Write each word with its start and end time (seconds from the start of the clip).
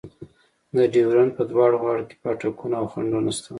د 0.75 0.77
ډیورنډ 0.93 1.31
په 1.37 1.43
دواړو 1.51 1.81
غاړو 1.83 2.07
کې 2.09 2.15
پاټکونه 2.23 2.75
او 2.81 2.85
خنډونه 2.91 3.31
شته. 3.37 3.49